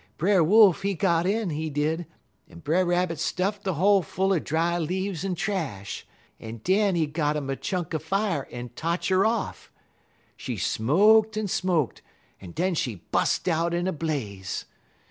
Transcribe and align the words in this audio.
"Brer 0.17 0.43
Wolf, 0.43 0.81
he 0.81 0.95
got 0.95 1.27
in, 1.27 1.51
he 1.51 1.69
did, 1.69 2.07
en 2.49 2.57
Brer 2.61 2.83
Rabbit 2.85 3.19
stuff 3.19 3.61
de 3.61 3.73
hole 3.73 4.01
full 4.01 4.33
er 4.33 4.39
dry 4.39 4.79
leaves 4.79 5.23
en 5.23 5.35
trash, 5.35 6.07
en 6.39 6.57
den 6.63 6.95
he 6.95 7.05
got 7.05 7.37
'im 7.37 7.51
a 7.51 7.55
chunk 7.55 7.93
er 7.93 7.99
fier 7.99 8.47
en 8.49 8.69
totch 8.69 9.11
'er 9.11 9.27
off. 9.27 9.71
She 10.35 10.57
smoked 10.57 11.37
en 11.37 11.47
smoked, 11.47 12.01
en 12.41 12.49
den 12.49 12.73
she 12.73 12.95
bust 12.95 13.47
out 13.47 13.75
in 13.75 13.87
a 13.87 13.93
blaze. 13.93 14.65